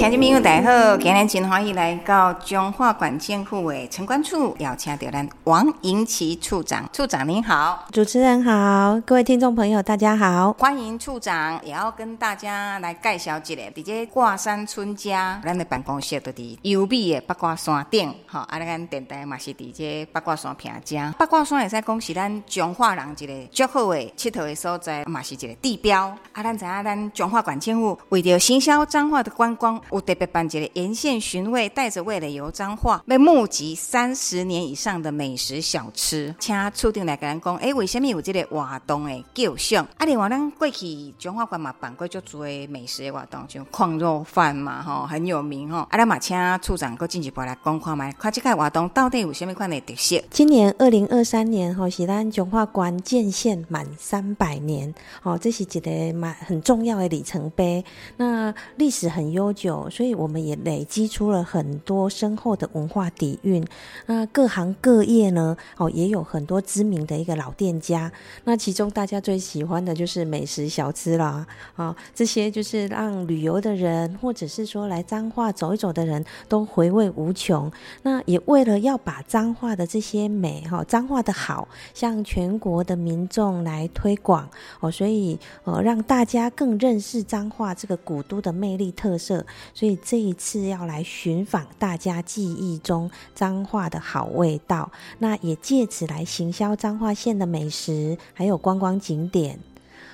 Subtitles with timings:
[0.00, 6.88] 听众朋友大家好，今天真欢喜来到彰化管建府的城管处，邀请到咱王银奇处长。
[6.90, 21.14] 处长您好，主持人好，各位听众朋友大家好，欢迎处长，也要跟大家来介绍一下，伫这挂山村家，咱的办公室都伫优美的八卦山顶，哈，啊，咱电台嘛是伫这八卦山平家。
[21.18, 26.06] 八卦山会使讲是咱彰化人一个最好的佚佗的所在，嘛是一个地标。
[26.32, 29.78] 啊，咱知影咱彰化管建府为着行销彰化的观光。
[29.92, 39.84] 有特别办一个沿线巡味，带着味蕾游彰化，被募集三十年以上的美食小吃，请处长来跟咱讲，哎，为什么有这个活动的构想？
[39.98, 45.78] 啊，另外咱过去中华馆嘛办过足多美食的活动，像矿肉饭嘛，吼很有名吼。
[45.78, 50.22] 啊，咱嘛请处长搁进一步来讲看卖，看这个活动到底有什么款的特色？
[50.30, 54.94] 今年二零二三年吼是咱中华馆建县满三百年，
[55.24, 57.84] 哦，这是一个蛮很重要的里程碑。
[58.16, 59.79] 那历史很悠久。
[59.88, 63.64] 所以我们也累积出了很多深厚的文化底蕴。
[64.06, 68.10] 那各行各业呢，哦，也有很多知名的一个老店家。
[68.44, 77.70] 那其中大家最喜欢的就是美食小吃啦，啊，这些就是让旅游的人，或者是说来彰化走一走的人都回味无穷。
[78.02, 84.48] 那也为了要把彰化的这些美，哈，彰化的好，向全国的民众来推广
[84.80, 89.44] 哦，所以呃，让大家更认识彰化这个古都的魅力特色。
[89.74, 99.58] 所以这一次要来寻访大家记忆中彰化的好味道，那也借此来行销彰化县的美食，还有观光景点。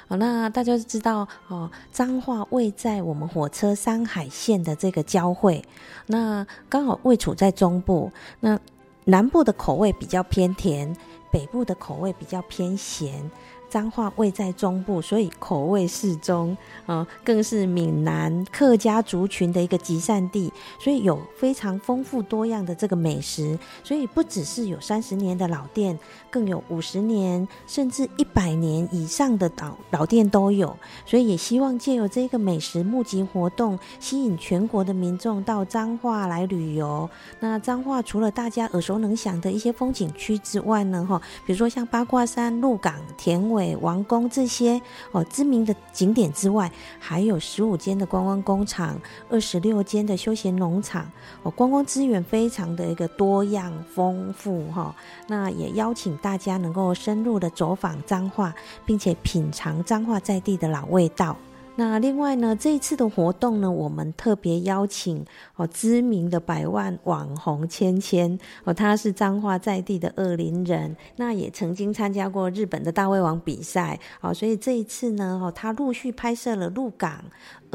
[0.08, 5.64] 好，那大家知道哦，彰化位在我们火车山海线的这个交汇，
[6.06, 8.12] 那刚好位处在中部。
[8.38, 8.58] 那
[9.06, 10.96] 南部的口味比较偏甜，
[11.32, 13.30] 北部的口味比较偏咸。
[13.76, 16.56] 彰化位在中部，所以口味适中
[16.86, 20.50] 啊，更是闽南客家族群的一个集散地，
[20.80, 23.58] 所以有非常丰富多样的这个美食。
[23.84, 25.98] 所以不只是有三十年的老店，
[26.30, 30.74] 更有五十年甚至一百年以上的老老店都有。
[31.04, 37.06] 所以也希望借由这个美食募集活动，吸引全国的民众到彰化来旅游。
[37.40, 43.65] 那彰化除了大家耳熟能详的一些风景区之外呢，哈，比如说像八卦山、鹿港、田尾。
[43.80, 44.80] 王宫这些
[45.12, 49.00] 哦知名的景点之外，还有十五间的观光工厂，
[49.30, 51.10] 二十六间的休闲农场
[51.42, 54.94] 哦，观光资源非常的一个多样丰富哈。
[55.26, 61.36] 那也邀请大家能够深入的走访彰化，并且品尝彰化在地的老味道。
[61.78, 65.24] 那另外呢，这一次的活动呢，我们特别邀请
[65.56, 77.22] 哦知名的百万网红芊芊哦，她是彰化在地的恶灵人，那也曾经参加过日本的大胃王比赛哦，所以这一次呢，哦她陆续拍摄了鹿港、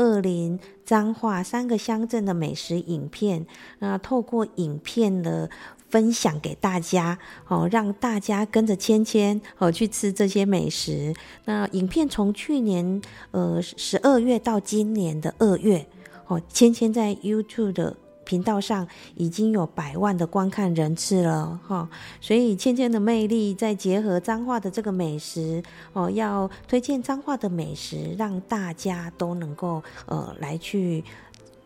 [0.02, 3.46] 二林、彰化三个乡镇的美食影片，
[3.78, 5.48] 那透过影片的。
[5.92, 7.20] 分享给大家
[7.50, 11.14] 哦，让大家跟着芊芊哦去吃这些美食。
[11.44, 13.02] 那影片从去年
[13.32, 15.86] 呃十二月到今年的二月
[16.28, 17.98] 哦，芊芊在 YouTube 的
[18.32, 21.90] 频道上已经有百万的观看人次了哈。
[22.22, 25.62] 所以芊芊的魅力再结合彰化的这个美食
[25.92, 31.04] 哦，要推荐彰化的美食，让大家都能够呃来去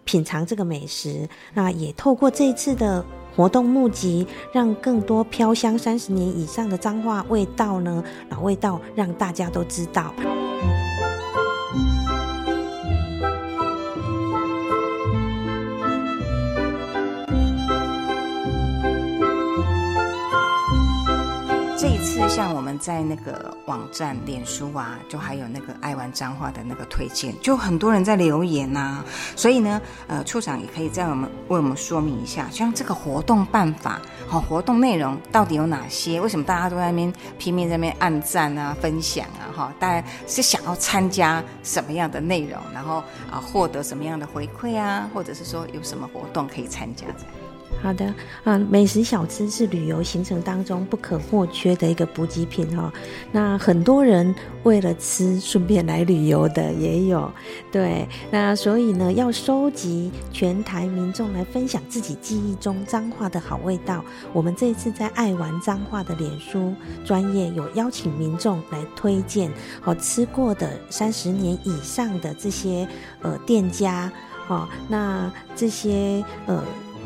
[0.06, 1.30] 品尝这个美食。
[1.53, 3.06] 那也透过这次的。
[3.36, 10.14] 活动募集，让更多飘香三十年以上的脏话味道呢，老味道，让大家都知道。
[22.35, 29.01] 像我们在那个网站、脸书啊，就还有那个爱玩脏话的那个推荐，就很多人在留言呐。
[29.38, 36.20] 所以呢，呃，处长也可以在我们为我们说明一下，像这个活动办法、好活动内容到底有哪些？
[36.20, 39.47] 为什么大家都在那边拼命在那边按赞啊、分享啊？
[39.55, 42.59] 哈，大家是想要参加什么样的内容？
[42.73, 42.97] 然后
[43.31, 45.09] 啊，获得什么样的回馈啊？
[45.14, 47.05] 或者是说有什么活动可以参加？
[47.82, 48.12] 好的，
[48.44, 52.92] 啊，美食小吃是旅游行程当中不可或缺的一个补给品哈。
[53.32, 54.34] 那很多人
[54.64, 57.32] 为了吃顺便来旅游的也有，
[57.72, 58.08] 对。
[58.32, 64.04] 那所以呢，要收集全台民众来分享自己记忆中脏话的好味道。
[64.34, 66.74] 我们这一次在爱玩脏话的脸书
[67.06, 69.52] 专业有邀请民众来推荐
[69.84, 72.88] 哦吃过的三十年以上的这些
[73.22, 74.12] 呃店家
[74.48, 76.64] 哦，那这些呃。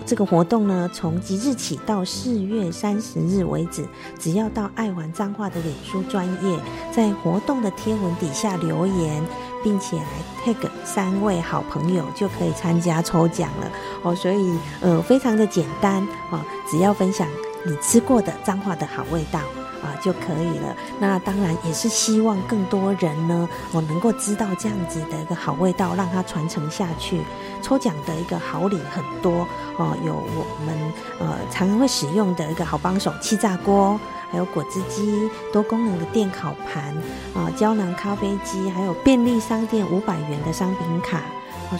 [0.09, 6.59] 这个活动呢，从即日起到四月三十日为止，只要到爱玩脏话的脸书专业，
[6.91, 9.23] 在活动的贴文底下留言，
[9.63, 10.03] 并且来
[10.43, 13.71] tag 三位好朋友，就可以参加抽奖了
[14.01, 14.15] 哦。
[14.15, 16.01] 所以呃，非常的简单
[16.31, 17.27] 哦，只要分享
[17.63, 19.39] 你吃过的脏话的好味道。
[19.81, 20.75] 啊就可以了。
[20.99, 27.21] 那当然也是希望更多人呢，我能够知道这样子的一个好味道，让它传承下去。
[27.61, 29.47] 抽奖的一个好礼很多
[29.77, 33.99] 哦，有我们呃常常会使用的一个好帮手气炸锅，
[34.31, 36.95] 还有果汁机、多功能的电烤盘
[37.35, 41.21] 啊、胶囊咖啡机，还有便利商店五百元的商品卡。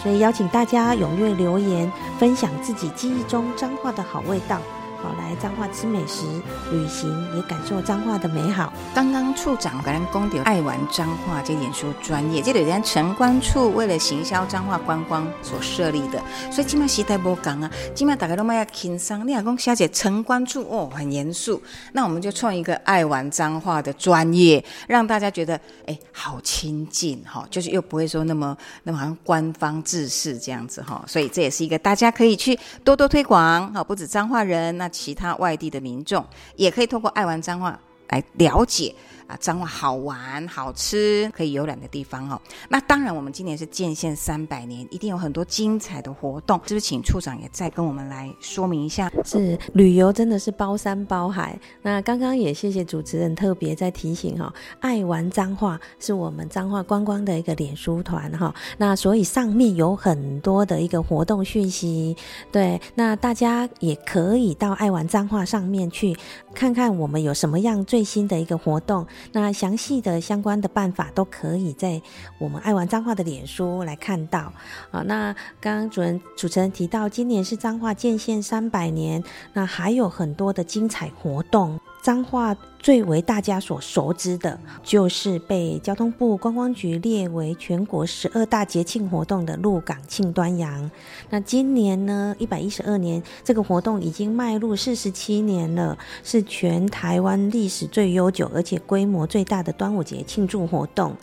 [0.00, 4.60] 所以邀请大家踊跃留言，分享自己记忆中彰化的好味道。
[5.02, 6.26] 好，来彰化吃美食、
[6.70, 8.70] 旅行，也感受彰化的美好。
[8.94, 19.26] 刚刚处长跟人公调爱玩彰化这点说专业，这里人城关处为了行销彰化观光所设立的，所以今麦时代不讲啊，今麦大家都卖要轻松。
[19.26, 21.62] 你老公小姐城关处哦，很严肃，
[21.94, 34.89] 那我们就创一个爱玩彰化的专业，让大家觉得哎好亲近哈，就是又不会说那么那么好像官方制式这样子哈，所以这也是一个大家可以去多多推广哈，不止彰化人那。
[34.90, 36.24] 其他外地的民众
[36.56, 37.78] 也可以通过爱玩脏话
[38.08, 38.94] 来了解。
[39.30, 42.40] 啊，彰化好玩、好吃、可以游览的地方哦。
[42.68, 46.60] 那当然，我们今年是建县三百年，一定有很多精彩的活动。
[46.66, 49.10] 是不是请处长也再跟我们来说明一下？
[49.24, 51.56] 是旅游真的是包山包海。
[51.82, 58.52] 那刚刚也谢谢主持人特别在提醒哈，爱玩彰化是我们彰化观光的一个脸书团哈。
[58.78, 62.16] 那所以上面有很多的一个活动讯息，
[62.50, 66.16] 对，那大家也可以到爱玩彰化上面去
[66.52, 69.06] 看看我们有什么样最新的一个活动。
[69.32, 72.00] 那详细的相关的办法都可以在
[72.38, 74.52] 我们爱玩脏话的脸书来看到
[74.90, 75.02] 啊。
[75.06, 79.22] 那刚刚主人主持人提到，今年是脏话建县三百年，
[79.52, 81.80] 那还有很多的精彩活动。
[82.02, 90.90] 彰化最为大家所熟知的，就是被交通部观光局列为全国十二大节庆活动的鹿港庆端阳。
[91.28, 101.14] 那今年呢，一百一十二年，这个活动已经迈入四十七年了，是全台湾历史最悠久而且规模最大的端午节庆祝活动。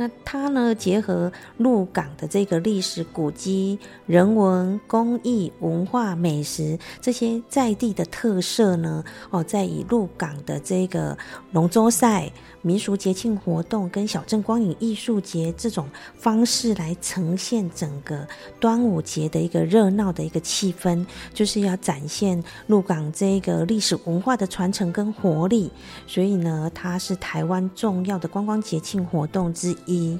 [0.00, 11.14] 那它呢，结合鹿港的这个历史古迹、人文、工艺、文化、美食这些在地的特色呢，哦，在以鹿港的这个
[11.52, 12.32] 龙舟赛。
[12.62, 18.28] 民俗节庆活动跟小镇光影艺术节这种方式来呈现整个
[18.60, 25.70] 端午节的一个热闹的一个气氛，就是要展现鹿港这个历史文化的传承跟活力。
[26.06, 29.89] 所以呢，它是台湾重要的观光节庆活动之一。
[29.90, 30.18] 一。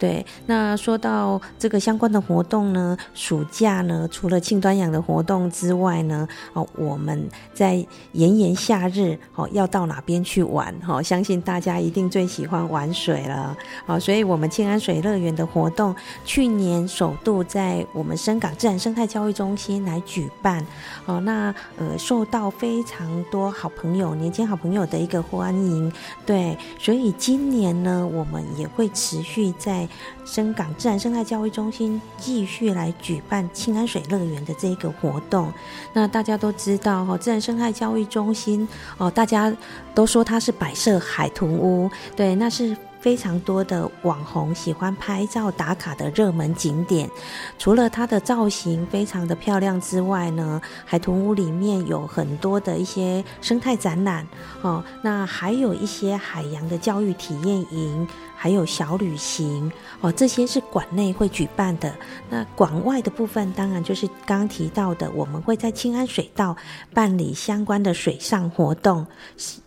[0.00, 7.74] 对，那说到这个相关的活动呢，暑假呢，除了庆端阳的活动之外呢，哦，我们在
[8.12, 10.74] 炎炎夏日，哦，要到哪边去玩？
[10.80, 13.54] 哈，相信大家一定最喜欢玩水了，
[13.84, 15.94] 好，所以我们庆安水乐园的活动，
[16.24, 20.64] 去年首度在我们深港自然生态教育中心来举办，
[21.04, 25.92] 哦，那呃，受到非常多好朋友、年轻好朋友的一个欢迎，
[26.24, 29.86] 对，所以今年呢，我们也会持续在。
[30.24, 35.52] 深港自然生态教育中心继续来举办清安水乐园的这个活动。
[35.92, 38.66] 那大家都知道哈，自然生态教育中心
[38.98, 39.52] 哦，大家
[39.94, 42.76] 都说它是摆设海豚屋，对，那是。
[43.00, 47.10] 非常多的网红喜欢拍照打卡的热门景点，
[47.58, 54.26] 除了它的造型非常的漂亮之外呢，海豚屋里面有很多的一些生态展览
[54.62, 61.94] 哦，那还有一些海洋的教育体验营，还有小旅行哦，这些是馆内会举办的。
[62.28, 66.54] 那馆外的部分，当然就是刚刚提到的，我们会在清安水道
[66.92, 69.06] 办理相关的水上活动。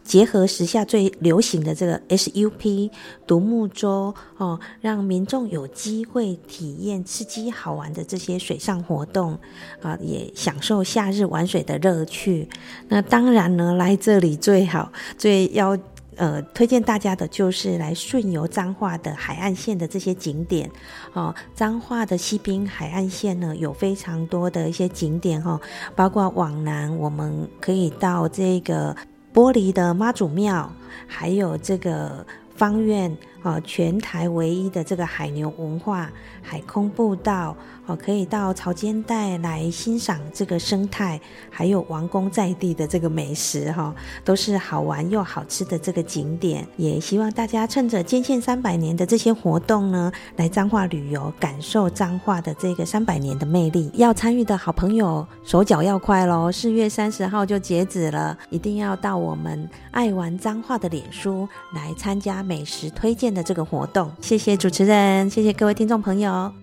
[0.03, 2.91] 结合时下最流行的这个 SUP
[3.25, 9.37] 独木舟哦，让民众有机会体验刺激好玩的这些水上活动
[9.81, 12.47] 啊，也享受夏日玩水的乐趣。
[12.87, 15.77] 那当然呢，来这里最好最要
[16.15, 20.69] 呃推荐大家的就是来顺游彰化的海岸线的这些景点
[21.13, 21.33] 哦。
[21.55, 25.59] 彰化的西滨海岸线呢，有非常多的一些景点哈，
[25.95, 28.95] 包括往南我们可以到这个。
[29.33, 30.71] 玻璃的妈祖庙，
[31.07, 32.23] 还有这个
[32.55, 36.09] 方院啊，全台唯一的这个海牛文化
[36.41, 37.55] 海空步道。
[37.85, 41.19] 哦，可以到潮间带来欣赏这个生态，
[41.49, 46.65] 还有王宫在地的这个美食哈，都是好玩又好吃的这个景点。
[46.77, 53.91] 也希望大家趁着建县三百年的这些活动呢，来彰化旅游，感受彰化的这个三百年的魅力。
[53.95, 56.49] 要参与的好朋友，手脚要快喽！
[56.49, 64.11] 四月三十号就截止了，一定要到我们爱玩彰化的脸书来参加美食推荐的这个活动。
[64.21, 66.62] 谢谢主持人，谢谢各位听众朋友。